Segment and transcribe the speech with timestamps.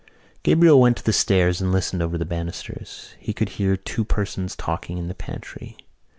[0.41, 3.13] Gabriel went to the stairs and listened over the banisters.
[3.19, 5.77] He could hear two persons talking in the pantry.